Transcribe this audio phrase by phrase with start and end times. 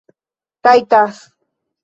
[0.63, 1.15] rajtas